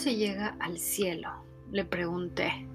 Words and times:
se 0.00 0.16
llega 0.16 0.56
al 0.58 0.78
cielo? 0.78 1.28
Le 1.70 1.84
pregunté. 1.84 2.66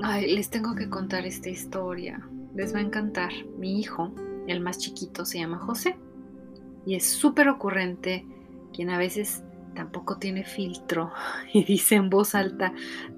Ay, 0.00 0.34
les 0.34 0.48
tengo 0.50 0.74
que 0.76 0.88
contar 0.88 1.26
esta 1.26 1.48
historia. 1.48 2.20
Les 2.54 2.72
va 2.72 2.78
a 2.78 2.82
encantar. 2.82 3.32
Mi 3.58 3.80
hijo, 3.80 4.14
el 4.46 4.60
más 4.60 4.78
chiquito, 4.78 5.24
se 5.24 5.38
llama 5.38 5.58
José. 5.58 5.96
Y 6.86 6.94
es 6.94 7.04
súper 7.04 7.48
ocurrente, 7.48 8.24
quien 8.72 8.90
a 8.90 8.98
veces 8.98 9.42
tampoco 9.74 10.18
tiene 10.18 10.44
filtro 10.44 11.12
y 11.52 11.64
dice 11.64 11.96
en 11.96 12.10
voz 12.10 12.34
alta 12.34 12.72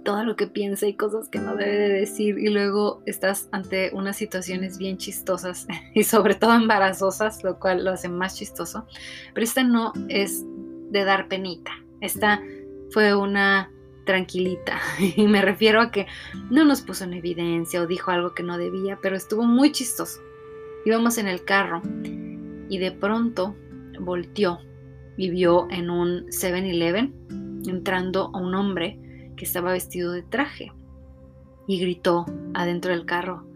todo 0.04 0.24
lo 0.24 0.36
que 0.36 0.46
piensa 0.46 0.86
y 0.86 0.94
cosas 0.94 1.28
que 1.28 1.38
no 1.38 1.56
debe 1.56 1.78
de 1.78 1.88
decir 1.88 2.38
y 2.38 2.48
luego 2.48 3.02
estás 3.06 3.48
ante 3.50 3.90
unas 3.94 4.16
situaciones 4.16 4.76
bien 4.76 4.98
chistosas 4.98 5.66
y 5.94 6.04
sobre 6.04 6.34
todo 6.34 6.54
embarazosas, 6.54 7.44
lo 7.44 7.58
cual 7.58 7.84
lo 7.84 7.92
hace 7.92 8.08
más 8.08 8.36
chistoso. 8.36 8.86
Pero 9.34 9.44
esta 9.44 9.62
no 9.62 9.92
es 10.08 10.44
de 10.90 11.04
dar 11.04 11.28
penita, 11.28 11.72
esta 12.00 12.42
fue 12.90 13.14
una 13.14 13.70
tranquilita 14.04 14.80
y 15.16 15.26
me 15.26 15.42
refiero 15.42 15.80
a 15.80 15.90
que 15.90 16.06
no 16.50 16.64
nos 16.64 16.82
puso 16.82 17.04
en 17.04 17.14
evidencia 17.14 17.82
o 17.82 17.86
dijo 17.86 18.10
algo 18.10 18.34
que 18.34 18.42
no 18.42 18.58
debía, 18.58 18.98
pero 19.00 19.16
estuvo 19.16 19.44
muy 19.44 19.72
chistoso. 19.72 20.20
Íbamos 20.84 21.18
en 21.18 21.28
el 21.28 21.44
carro 21.44 21.82
y 22.68 22.78
de 22.78 22.92
pronto 22.92 23.54
volteó 24.00 24.60
y 25.16 25.30
vio 25.30 25.68
en 25.70 25.90
un 25.90 26.26
7-Eleven 26.28 27.14
entrando 27.68 28.30
a 28.32 28.38
un 28.38 28.54
hombre 28.54 28.98
que 29.36 29.44
estaba 29.44 29.72
vestido 29.72 30.12
de 30.12 30.22
traje 30.22 30.72
y 31.66 31.78
gritó 31.78 32.26
adentro 32.54 32.90
del 32.90 33.04
carro, 33.04 33.46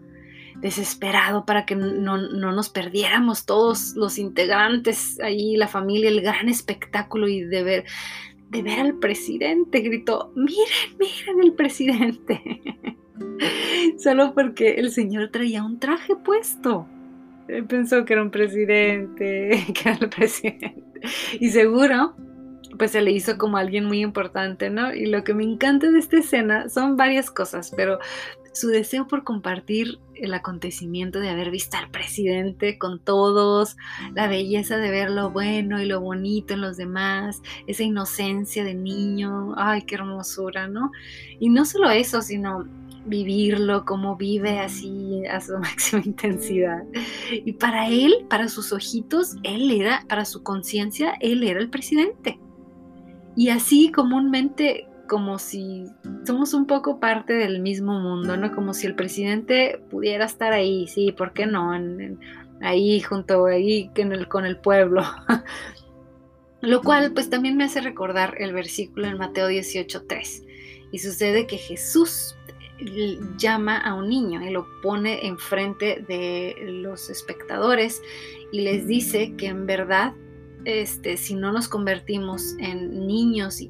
desesperado 0.61 1.45
para 1.45 1.65
que 1.65 1.75
no, 1.75 2.17
nos 2.17 2.69
perdiéramos 2.69 3.45
todos 3.45 3.93
los 3.95 4.17
integrantes 4.17 5.19
ahí, 5.19 5.57
la 5.57 5.67
familia, 5.67 6.09
el 6.09 6.21
gran 6.21 6.47
espectáculo 6.47 7.27
y 7.27 7.41
de 7.41 7.63
ver, 7.63 7.85
de 8.49 8.61
ver 8.61 8.79
al 8.79 8.95
presidente. 8.95 9.79
Gritó, 9.79 10.31
miren, 10.35 10.97
miren 10.99 11.43
el 11.43 11.53
presidente. 11.53 12.61
Solo 13.97 14.33
porque 14.33 14.75
el 14.75 14.91
señor 14.91 15.29
traía 15.31 15.63
un 15.63 15.79
traje 15.79 16.15
puesto. 16.15 16.87
Pensó 17.67 18.05
que 18.05 18.13
era 18.13 18.23
un 18.23 18.31
presidente, 18.31 19.65
que 19.73 19.89
era 19.89 19.97
el 20.01 20.09
presidente. 20.09 20.83
y 21.39 21.49
seguro, 21.49 22.15
pues 22.77 22.91
se 22.91 23.01
le 23.01 23.11
hizo 23.11 23.37
como 23.37 23.57
alguien 23.57 23.85
muy 23.85 24.01
importante, 24.01 24.69
¿no? 24.69 24.93
Y 24.93 25.05
lo 25.05 25.23
que 25.23 25.33
me 25.33 25.43
encanta 25.43 25.89
de 25.89 25.99
esta 25.99 26.17
escena 26.17 26.69
son 26.69 26.97
varias 26.97 27.31
cosas, 27.31 27.71
pero 27.75 27.99
su 28.55 28.69
deseo 28.69 29.07
por 29.07 29.23
compartir 29.23 29.99
el 30.15 30.33
acontecimiento 30.33 31.19
de 31.19 31.29
haber 31.29 31.51
visto 31.51 31.75
al 31.77 31.89
presidente 31.89 32.77
con 32.77 32.99
todos, 32.99 33.75
la 34.13 34.27
belleza 34.27 34.77
de 34.77 34.91
ver 34.91 35.09
lo 35.09 35.29
bueno 35.29 35.81
y 35.81 35.85
lo 35.85 35.99
bonito 35.99 36.53
en 36.53 36.61
los 36.61 36.77
demás, 36.77 37.41
esa 37.67 37.83
inocencia 37.83 38.63
de 38.63 38.73
niño, 38.73 39.53
ay, 39.57 39.81
qué 39.81 39.95
hermosura, 39.95 40.67
¿no? 40.67 40.91
Y 41.39 41.49
no 41.49 41.65
solo 41.65 41.89
eso, 41.89 42.21
sino 42.21 42.65
vivirlo, 43.05 43.85
como 43.85 44.15
vive 44.15 44.59
así 44.59 45.25
a 45.25 45.41
su 45.41 45.57
máxima 45.59 46.01
intensidad. 46.05 46.83
Y 47.31 47.53
para 47.53 47.89
él, 47.89 48.25
para 48.29 48.47
sus 48.47 48.71
ojitos, 48.71 49.35
él 49.43 49.69
era, 49.71 50.05
para 50.07 50.25
su 50.25 50.43
conciencia, 50.43 51.15
él 51.19 51.43
era 51.43 51.59
el 51.59 51.69
presidente. 51.69 52.39
Y 53.35 53.49
así 53.49 53.91
comúnmente, 53.91 54.87
como 55.07 55.39
si 55.39 55.85
somos 56.25 56.53
un 56.53 56.65
poco 56.65 56.99
parte 56.99 57.33
del 57.33 57.59
mismo 57.59 57.99
mundo, 57.99 58.37
¿no? 58.37 58.51
Como 58.53 58.73
si 58.73 58.87
el 58.87 58.95
presidente 58.95 59.81
pudiera 59.89 60.25
estar 60.25 60.53
ahí, 60.53 60.87
sí, 60.87 61.11
¿por 61.11 61.33
qué 61.33 61.45
no? 61.45 61.73
ahí 62.61 63.01
junto 63.01 63.45
ahí 63.45 63.91
con 64.29 64.45
el, 64.45 64.57
pueblo. 64.57 65.03
Lo 66.61 66.81
cual 66.81 67.11
pues 67.13 67.29
también 67.29 67.57
me 67.57 67.65
hace 67.65 67.81
recordar 67.81 68.35
el 68.39 68.53
versículo 68.53 69.07
en 69.07 69.17
Mateo 69.17 69.49
18.3. 69.49 70.43
Y 70.91 70.99
sucede 70.99 71.45
que 71.45 71.57
Jesús 71.57 72.35
llama 73.37 73.77
a 73.77 73.93
un 73.93 74.09
niño 74.09 74.41
y 74.41 74.49
lo 74.49 74.67
pone 74.81 75.25
enfrente 75.27 76.03
de 76.07 76.55
los 76.81 77.09
espectadores 77.09 78.01
y 78.51 78.61
les 78.61 78.87
dice 78.87 79.33
que 79.37 79.47
en 79.47 79.65
verdad 79.65 80.13
este, 80.65 81.17
si 81.17 81.35
no 81.35 81.51
nos 81.51 81.67
convertimos 81.67 82.55
en 82.59 83.07
niños 83.07 83.61
y, 83.61 83.69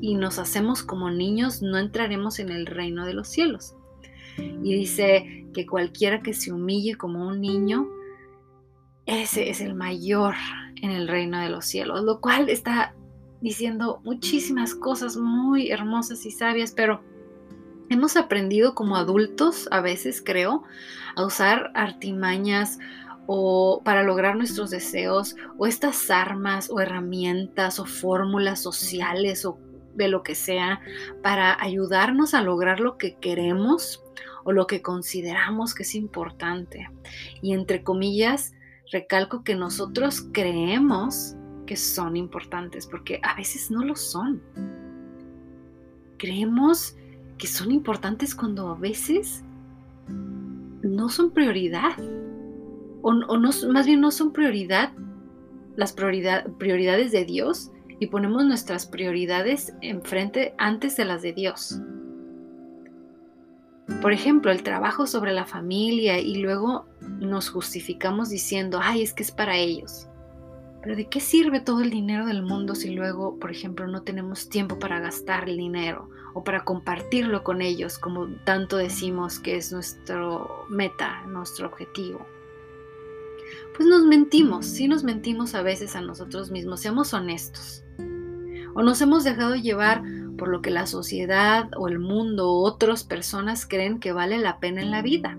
y, 0.00 0.14
nos 0.14 0.38
hacemos 0.38 0.82
como 0.82 1.10
niños, 1.10 1.62
no 1.62 1.78
entraremos 1.78 2.38
en 2.38 2.50
el 2.50 2.66
reino 2.66 3.06
de 3.06 3.14
los 3.14 3.28
cielos. 3.28 3.74
Y 4.36 4.74
dice 4.74 5.46
que 5.52 5.66
cualquiera 5.66 6.22
que 6.22 6.34
se 6.34 6.52
humille 6.52 6.94
como 6.96 7.26
un 7.26 7.40
niño, 7.40 7.88
ese 9.06 9.50
es 9.50 9.60
el 9.60 9.74
mayor 9.74 10.34
en 10.80 10.90
el 10.90 11.08
reino 11.08 11.40
de 11.40 11.48
los 11.48 11.64
cielos, 11.64 12.02
lo 12.02 12.20
cual 12.20 12.48
está 12.48 12.94
diciendo 13.40 14.00
muchísimas 14.04 14.74
cosas 14.74 15.16
muy 15.16 15.70
hermosas 15.70 16.24
y 16.26 16.30
sabias, 16.30 16.72
pero 16.72 17.02
Hemos 17.90 18.18
aprendido 18.18 18.74
como 18.74 18.96
adultos, 18.96 19.66
a 19.70 19.80
veces 19.80 20.22
creo, 20.22 20.62
a 21.16 21.24
usar 21.24 21.70
artimañas 21.74 22.78
o 23.30 23.82
para 23.84 24.04
lograr 24.04 24.36
nuestros 24.36 24.70
deseos, 24.70 25.36
o 25.58 25.66
estas 25.66 26.10
armas 26.10 26.70
o 26.70 26.80
herramientas 26.80 27.78
o 27.78 27.84
fórmulas 27.84 28.62
sociales 28.62 29.44
o 29.44 29.58
de 29.94 30.08
lo 30.08 30.22
que 30.22 30.34
sea, 30.34 30.80
para 31.22 31.62
ayudarnos 31.62 32.32
a 32.32 32.40
lograr 32.40 32.80
lo 32.80 32.96
que 32.96 33.16
queremos 33.16 34.02
o 34.44 34.52
lo 34.52 34.66
que 34.66 34.80
consideramos 34.80 35.74
que 35.74 35.82
es 35.82 35.94
importante. 35.94 36.88
Y 37.42 37.52
entre 37.52 37.82
comillas, 37.82 38.54
recalco 38.90 39.44
que 39.44 39.54
nosotros 39.54 40.26
creemos 40.32 41.36
que 41.66 41.76
son 41.76 42.16
importantes, 42.16 42.86
porque 42.86 43.20
a 43.22 43.34
veces 43.34 43.70
no 43.70 43.84
lo 43.84 43.94
son. 43.94 44.42
Creemos 46.16 46.96
que 47.36 47.46
son 47.46 47.72
importantes 47.72 48.34
cuando 48.34 48.68
a 48.68 48.74
veces 48.74 49.44
no 50.82 51.10
son 51.10 51.30
prioridad. 51.30 51.92
O, 53.02 53.12
más 53.12 53.86
bien 53.86 54.00
no 54.00 54.10
son 54.10 54.32
prioridad 54.32 54.92
las 55.76 55.92
prioridades 55.92 57.12
de 57.12 57.24
Dios 57.24 57.70
y 58.00 58.08
ponemos 58.08 58.44
nuestras 58.44 58.86
prioridades 58.86 59.74
enfrente 59.80 60.54
antes 60.58 60.96
de 60.96 61.04
las 61.04 61.22
de 61.22 61.32
Dios. 61.32 61.80
Por 64.02 64.12
ejemplo, 64.12 64.50
el 64.50 64.62
trabajo 64.62 65.06
sobre 65.06 65.32
la 65.32 65.46
familia 65.46 66.18
y 66.18 66.36
luego 66.36 66.86
nos 67.00 67.48
justificamos 67.48 68.28
diciendo, 68.28 68.80
ay, 68.82 69.02
es 69.02 69.14
que 69.14 69.22
es 69.22 69.30
para 69.30 69.56
ellos. 69.56 70.08
Pero 70.82 70.94
¿de 70.94 71.08
qué 71.08 71.20
sirve 71.20 71.60
todo 71.60 71.80
el 71.80 71.90
dinero 71.90 72.26
del 72.26 72.42
mundo 72.42 72.74
si 72.74 72.90
luego, 72.90 73.38
por 73.38 73.50
ejemplo, 73.50 73.86
no 73.86 74.02
tenemos 74.02 74.48
tiempo 74.48 74.78
para 74.78 75.00
gastar 75.00 75.48
el 75.48 75.56
dinero 75.56 76.08
o 76.34 76.44
para 76.44 76.64
compartirlo 76.64 77.42
con 77.42 77.62
ellos, 77.62 77.98
como 77.98 78.28
tanto 78.44 78.76
decimos 78.76 79.40
que 79.40 79.56
es 79.56 79.72
nuestro 79.72 80.66
meta, 80.68 81.24
nuestro 81.26 81.66
objetivo? 81.66 82.26
Pues 83.76 83.88
nos 83.88 84.04
mentimos, 84.04 84.66
sí 84.66 84.88
nos 84.88 85.04
mentimos 85.04 85.54
a 85.54 85.62
veces 85.62 85.96
a 85.96 86.00
nosotros 86.00 86.50
mismos, 86.50 86.80
seamos 86.80 87.14
honestos. 87.14 87.84
O 88.74 88.82
nos 88.82 89.00
hemos 89.00 89.24
dejado 89.24 89.56
llevar 89.56 90.02
por 90.36 90.48
lo 90.48 90.62
que 90.62 90.70
la 90.70 90.86
sociedad 90.86 91.68
o 91.76 91.88
el 91.88 91.98
mundo 91.98 92.50
o 92.50 92.62
otras 92.64 93.04
personas 93.04 93.66
creen 93.66 93.98
que 93.98 94.12
vale 94.12 94.38
la 94.38 94.58
pena 94.60 94.82
en 94.82 94.90
la 94.90 95.02
vida. 95.02 95.38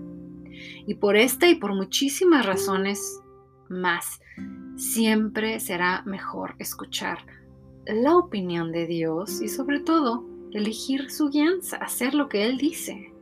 Y 0.86 0.94
por 0.94 1.16
esta 1.16 1.48
y 1.48 1.54
por 1.54 1.74
muchísimas 1.74 2.46
razones 2.46 3.20
más, 3.68 4.20
siempre 4.76 5.60
será 5.60 6.02
mejor 6.04 6.54
escuchar 6.58 7.18
la 7.86 8.16
opinión 8.16 8.72
de 8.72 8.86
Dios 8.86 9.40
y 9.40 9.48
sobre 9.48 9.80
todo 9.80 10.24
elegir 10.52 11.10
su 11.10 11.28
guianza, 11.28 11.76
hacer 11.76 12.14
lo 12.14 12.28
que 12.28 12.44
Él 12.44 12.58
dice. 12.58 13.12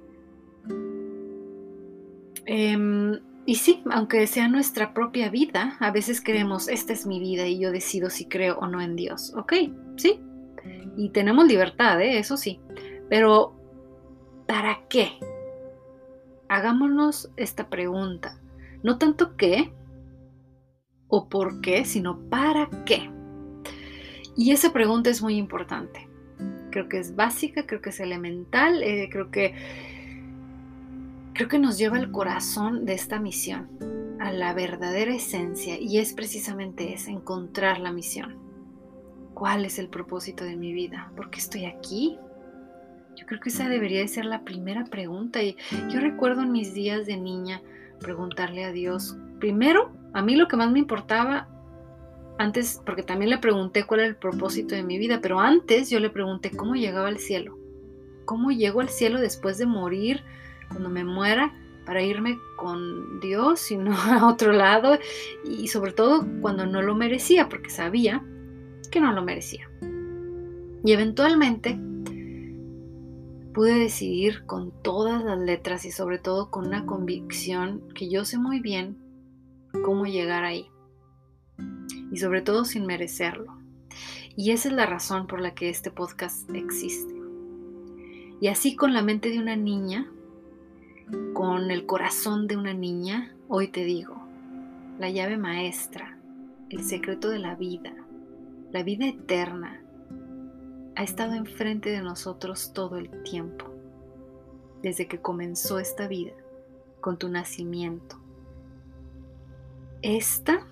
Em, 2.47 3.19
y 3.49 3.55
sí, 3.55 3.83
aunque 3.91 4.27
sea 4.27 4.47
nuestra 4.47 4.93
propia 4.93 5.31
vida, 5.31 5.79
a 5.81 5.91
veces 5.91 6.21
creemos, 6.21 6.69
esta 6.69 6.93
es 6.93 7.07
mi 7.07 7.19
vida 7.19 7.47
y 7.47 7.59
yo 7.59 7.73
decido 7.73 8.11
si 8.11 8.27
creo 8.27 8.59
o 8.59 8.67
no 8.67 8.83
en 8.83 8.95
Dios. 8.95 9.33
Ok, 9.39 9.55
sí. 9.97 10.21
Y 10.99 11.09
tenemos 11.13 11.47
libertad, 11.47 11.99
¿eh? 12.03 12.19
eso 12.19 12.37
sí. 12.37 12.61
Pero, 13.09 13.57
¿para 14.47 14.87
qué? 14.91 15.13
Hagámonos 16.51 17.31
esta 17.39 17.71
pregunta. 17.71 18.39
No 18.83 18.99
tanto 18.99 19.35
qué, 19.39 19.73
o 21.07 21.31
por 21.31 21.63
qué, 21.63 21.87
sino 21.87 22.29
para 22.29 22.69
qué. 22.85 23.11
Y 24.37 24.51
esa 24.53 24.75
pregunta 24.75 25.09
es 25.09 25.23
muy 25.23 25.39
importante. 25.39 26.07
Creo 26.71 26.91
que 26.91 26.99
es 26.99 27.17
básica, 27.17 27.67
creo 27.67 27.81
que 27.81 27.89
es 27.89 28.01
elemental, 28.01 28.83
eh, 28.83 29.09
creo 29.11 29.31
que 29.31 29.55
creo 31.39 31.49
que 31.49 31.61
nos 31.61 31.79
lleva 31.79 31.99
al 31.99 32.11
corazón 32.11 32.85
de 32.85 32.95
esta 32.95 33.21
misión, 33.21 33.69
a 34.19 34.33
la 34.33 34.55
verdadera 34.55 35.15
esencia, 35.15 35.79
y 35.79 35.99
es 35.99 36.13
precisamente 36.13 36.93
esa, 36.93 37.13
encontrar 37.13 37.79
la 37.79 37.93
misión. 37.93 38.37
¿Cuál 39.35 39.65
es 39.65 39.79
el 39.79 39.89
propósito 39.89 40.43
de 40.43 40.57
mi 40.57 40.73
vida? 40.73 41.13
¿Por 41.15 41.31
qué 41.31 41.39
estoy 41.39 41.67
aquí? 41.67 42.19
Yo 43.15 43.25
creo 43.25 43.39
que 43.39 43.51
esa 43.51 43.69
debería 43.69 44.01
de 44.01 44.09
ser 44.09 44.25
la 44.25 44.43
primera 44.43 44.85
pregunta. 44.87 45.41
Y 45.41 45.57
yo 45.91 46.01
recuerdo 46.01 46.43
en 46.43 46.51
mis 46.51 46.75
días 46.75 47.07
de 47.07 47.17
niña 47.17 47.63
preguntarle 48.01 48.65
a 48.65 48.73
Dios, 48.73 49.17
primero, 49.39 49.93
a 50.15 50.23
mí 50.23 50.35
lo 50.35 50.49
que 50.49 50.57
más 50.57 50.73
me 50.73 50.81
importaba 50.81 51.47
antes, 52.39 52.83
porque 52.85 53.05
también 53.05 53.31
le 53.31 53.39
pregunté 53.39 53.85
cuál 53.85 54.01
era 54.01 54.09
el 54.09 54.17
propósito 54.17 54.75
de 54.75 54.83
mi 54.83 54.99
vida, 54.99 55.21
pero 55.23 55.39
antes 55.39 55.89
yo 55.89 56.01
le 56.01 56.11
pregunté 56.11 56.51
cómo 56.51 56.75
llegaba 56.75 57.07
al 57.07 57.19
cielo. 57.19 57.57
¿Cómo 58.25 58.51
llego 58.51 58.81
al 58.81 58.89
cielo 58.89 59.21
después 59.21 59.57
de 59.57 59.67
morir, 59.67 60.25
cuando 60.69 60.89
me 60.89 61.05
muera, 61.05 61.55
para 61.85 62.03
irme 62.03 62.39
con 62.57 63.19
Dios 63.21 63.71
y 63.71 63.79
no 63.79 63.93
a 63.97 64.29
otro 64.29 64.53
lado? 64.53 64.99
Y 65.45 65.69
sobre 65.69 65.93
todo 65.93 66.27
cuando 66.41 66.67
no 66.67 66.83
lo 66.83 66.95
merecía, 66.95 67.49
porque 67.49 67.71
sabía 67.71 68.23
que 68.91 69.01
no 69.01 69.13
lo 69.13 69.23
merecía. 69.23 69.71
Y 70.85 70.93
eventualmente 70.93 71.79
pude 73.53 73.75
decidir 73.75 74.45
con 74.47 74.71
todas 74.83 75.25
las 75.25 75.39
letras 75.39 75.85
y 75.85 75.91
sobre 75.91 76.19
todo 76.19 76.51
con 76.51 76.67
una 76.67 76.87
convicción 76.87 77.83
que 77.95 78.09
yo 78.09 78.25
sé 78.25 78.39
muy 78.39 78.61
bien 78.61 78.97
cómo 79.85 80.07
llegar 80.07 80.45
ahí. 80.45 80.71
Y 82.13 82.19
sobre 82.19 82.41
todo 82.41 82.65
sin 82.65 82.87
merecerlo. 82.87 83.59
Y 84.37 84.53
esa 84.53 84.69
es 84.69 84.75
la 84.75 84.87
razón 84.87 85.27
por 85.27 85.41
la 85.41 85.55
que 85.55 85.69
este 85.69 85.91
podcast 85.91 86.49
existe. 86.55 87.13
Y 88.41 88.47
así 88.47 88.77
con 88.77 88.95
la 88.95 89.03
mente 89.03 89.31
de 89.31 89.41
una 89.41 89.57
niña, 89.57 90.09
con 91.35 91.71
el 91.71 91.87
corazón 91.87 92.47
de 92.47 92.57
una 92.57 92.75
niña, 92.75 93.35
hoy 93.49 93.69
te 93.69 93.85
digo, 93.85 94.17
la 94.99 95.11
llave 95.11 95.37
maestra, 95.37 96.19
el 96.71 96.83
secreto 96.83 97.31
de 97.31 97.39
la 97.39 97.55
vida, 97.55 97.93
la 98.73 98.83
vida 98.83 99.07
eterna, 99.07 99.83
ha 100.97 101.03
estado 101.03 101.35
enfrente 101.35 101.91
de 101.91 102.03
nosotros 102.03 102.73
todo 102.73 102.97
el 102.97 103.23
tiempo, 103.23 103.67
desde 104.83 105.07
que 105.07 105.21
comenzó 105.21 105.79
esta 105.79 106.09
vida, 106.09 106.33
con 107.01 107.19
tu 107.19 107.29
nacimiento. 107.29 108.21
Esta 110.03 110.67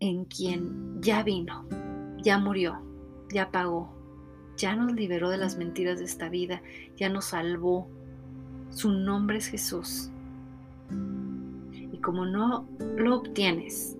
en 0.00 0.24
quien 0.24 1.00
ya 1.00 1.22
vino, 1.22 1.66
ya 2.22 2.38
murió, 2.38 2.82
ya 3.32 3.50
pagó, 3.50 3.94
ya 4.56 4.76
nos 4.76 4.92
liberó 4.92 5.30
de 5.30 5.38
las 5.38 5.56
mentiras 5.56 5.98
de 5.98 6.04
esta 6.04 6.28
vida, 6.28 6.62
ya 6.96 7.08
nos 7.08 7.26
salvó. 7.26 7.88
Su 8.74 8.90
nombre 8.90 9.38
es 9.38 9.46
Jesús. 9.46 10.10
Y 11.70 11.96
como 11.98 12.26
no 12.26 12.66
lo 12.96 13.18
obtienes 13.18 13.96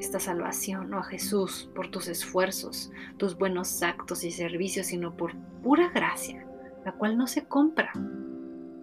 esta 0.00 0.18
salvación, 0.18 0.88
no 0.88 1.00
a 1.00 1.04
Jesús 1.04 1.68
por 1.74 1.88
tus 1.88 2.08
esfuerzos, 2.08 2.90
tus 3.18 3.36
buenos 3.36 3.82
actos 3.82 4.24
y 4.24 4.30
servicios, 4.30 4.86
sino 4.86 5.14
por 5.14 5.36
pura 5.62 5.90
gracia, 5.90 6.46
la 6.86 6.92
cual 6.92 7.18
no 7.18 7.26
se 7.26 7.44
compra, 7.44 7.92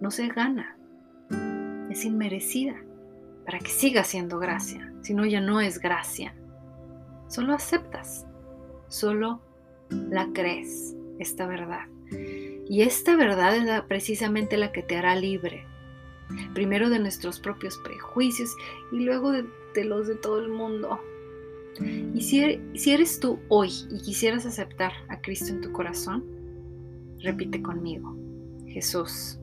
no 0.00 0.10
se 0.12 0.28
gana, 0.28 0.76
es 1.90 2.04
inmerecida, 2.04 2.76
para 3.44 3.58
que 3.58 3.70
siga 3.70 4.04
siendo 4.04 4.38
gracia, 4.38 4.92
si 5.02 5.14
no 5.14 5.26
ya 5.26 5.40
no 5.40 5.60
es 5.60 5.80
gracia. 5.80 6.32
Solo 7.26 7.54
aceptas, 7.54 8.24
solo 8.86 9.40
la 9.90 10.28
crees, 10.32 10.94
esta 11.18 11.48
verdad. 11.48 11.88
Y 12.68 12.82
esta 12.82 13.16
verdad 13.16 13.56
es 13.56 13.82
precisamente 13.82 14.56
la 14.56 14.72
que 14.72 14.82
te 14.82 14.96
hará 14.96 15.16
libre, 15.16 15.66
primero 16.54 16.88
de 16.88 16.98
nuestros 16.98 17.40
propios 17.40 17.78
prejuicios 17.78 18.54
y 18.92 19.00
luego 19.00 19.32
de 19.32 19.84
los 19.84 20.06
de 20.06 20.16
todo 20.16 20.40
el 20.40 20.48
mundo. 20.48 21.00
Y 22.14 22.22
si, 22.22 22.40
er, 22.40 22.60
si 22.74 22.92
eres 22.92 23.18
tú 23.18 23.40
hoy 23.48 23.70
y 23.90 24.00
quisieras 24.00 24.46
aceptar 24.46 24.92
a 25.08 25.20
Cristo 25.20 25.52
en 25.52 25.60
tu 25.60 25.72
corazón, 25.72 26.24
repite 27.18 27.60
conmigo, 27.62 28.16
Jesús, 28.66 29.38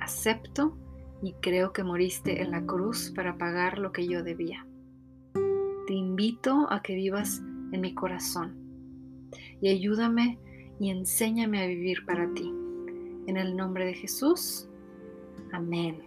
acepto 0.00 0.76
y 1.22 1.34
creo 1.34 1.72
que 1.72 1.84
moriste 1.84 2.42
en 2.42 2.50
la 2.50 2.64
cruz 2.64 3.12
para 3.14 3.36
pagar 3.36 3.78
lo 3.78 3.92
que 3.92 4.06
yo 4.06 4.22
debía. 4.22 4.66
Te 5.86 5.94
invito 5.94 6.66
a 6.70 6.82
que 6.82 6.94
vivas 6.94 7.42
en 7.72 7.80
mi 7.80 7.94
corazón 7.94 8.56
y 9.60 9.68
ayúdame 9.68 10.38
y 10.78 10.90
enséñame 10.90 11.62
a 11.62 11.66
vivir 11.66 12.04
para 12.06 12.32
ti. 12.34 12.52
En 13.26 13.36
el 13.36 13.56
nombre 13.56 13.86
de 13.86 13.94
Jesús. 13.94 14.68
Amén. 15.52 16.02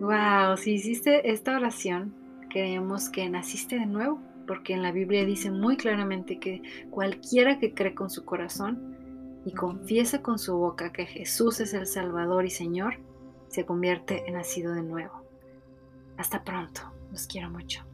Wow, 0.00 0.56
si 0.56 0.72
hiciste 0.74 1.30
esta 1.30 1.56
oración, 1.56 2.14
creemos 2.50 3.08
que 3.08 3.28
naciste 3.28 3.78
de 3.78 3.86
nuevo, 3.86 4.20
porque 4.46 4.74
en 4.74 4.82
la 4.82 4.92
Biblia 4.92 5.24
dice 5.24 5.50
muy 5.50 5.76
claramente 5.76 6.38
que 6.38 6.62
cualquiera 6.90 7.58
que 7.58 7.74
cree 7.74 7.94
con 7.94 8.10
su 8.10 8.24
corazón 8.24 8.96
y 9.44 9.52
confiesa 9.52 10.22
con 10.22 10.38
su 10.38 10.56
boca 10.56 10.92
que 10.92 11.06
Jesús 11.06 11.60
es 11.60 11.74
el 11.74 11.86
Salvador 11.86 12.44
y 12.44 12.50
Señor, 12.50 12.98
se 13.48 13.64
convierte 13.64 14.24
en 14.26 14.34
nacido 14.34 14.74
de 14.74 14.82
nuevo. 14.82 15.24
Hasta 16.16 16.44
pronto, 16.44 16.82
los 17.10 17.26
quiero 17.26 17.50
mucho. 17.50 17.84